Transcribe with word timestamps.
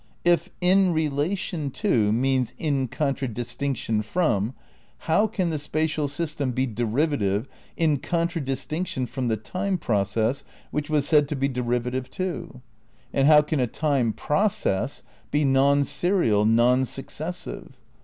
If 0.25 0.49
"in 0.61 0.93
re 0.93 1.09
lation 1.11 1.71
to" 1.75 2.11
means 2.11 2.55
"in 2.57 2.87
contradistinction 2.87 4.01
from," 4.01 4.55
how 5.05 5.27
can 5.27 5.51
the 5.51 5.59
spatial 5.59 6.07
system 6.07 6.53
be 6.53 6.65
derivative 6.65 7.47
in 7.77 7.97
contradistinction 7.99 9.05
from 9.05 9.27
the 9.27 9.37
time 9.37 9.77
process 9.77 10.43
which 10.71 10.89
was 10.89 11.07
said 11.07 11.29
to 11.29 11.35
be 11.35 11.47
derivative 11.47 12.09
too? 12.09 12.61
And 13.13 13.27
how 13.27 13.43
can 13.43 13.59
a 13.59 13.67
time 13.67 14.11
process 14.11 15.03
be 15.29 15.45
non 15.45 15.83
serial, 15.83 16.45
non 16.45 16.83
successive? 16.85 17.77